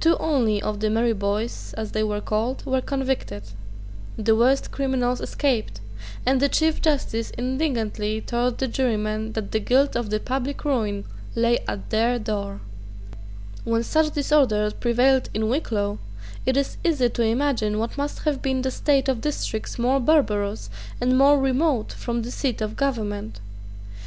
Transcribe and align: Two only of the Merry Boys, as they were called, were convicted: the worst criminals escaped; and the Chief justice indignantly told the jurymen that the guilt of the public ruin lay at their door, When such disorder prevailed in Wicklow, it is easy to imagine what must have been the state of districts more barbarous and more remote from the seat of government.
Two 0.00 0.16
only 0.16 0.62
of 0.62 0.80
the 0.80 0.88
Merry 0.88 1.12
Boys, 1.12 1.74
as 1.76 1.92
they 1.92 2.02
were 2.02 2.22
called, 2.22 2.64
were 2.64 2.80
convicted: 2.80 3.42
the 4.16 4.34
worst 4.34 4.70
criminals 4.70 5.20
escaped; 5.20 5.82
and 6.24 6.40
the 6.40 6.48
Chief 6.48 6.80
justice 6.80 7.28
indignantly 7.32 8.22
told 8.22 8.56
the 8.56 8.68
jurymen 8.68 9.34
that 9.34 9.52
the 9.52 9.60
guilt 9.60 9.94
of 9.94 10.08
the 10.08 10.18
public 10.18 10.64
ruin 10.64 11.04
lay 11.34 11.58
at 11.68 11.90
their 11.90 12.18
door, 12.18 12.62
When 13.64 13.82
such 13.82 14.14
disorder 14.14 14.70
prevailed 14.70 15.28
in 15.34 15.50
Wicklow, 15.50 15.98
it 16.46 16.56
is 16.56 16.78
easy 16.82 17.10
to 17.10 17.22
imagine 17.22 17.78
what 17.78 17.98
must 17.98 18.20
have 18.20 18.40
been 18.40 18.62
the 18.62 18.70
state 18.70 19.10
of 19.10 19.20
districts 19.20 19.78
more 19.78 20.00
barbarous 20.00 20.70
and 21.02 21.18
more 21.18 21.38
remote 21.38 21.92
from 21.92 22.22
the 22.22 22.30
seat 22.30 22.62
of 22.62 22.76
government. 22.76 23.40